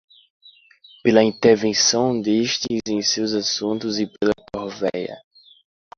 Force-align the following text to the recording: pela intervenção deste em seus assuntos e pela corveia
pela 1.03 1.21
intervenção 1.23 2.19
deste 2.19 2.65
em 2.87 3.03
seus 3.03 3.33
assuntos 3.33 3.99
e 3.99 4.07
pela 4.07 4.33
corveia 4.51 5.15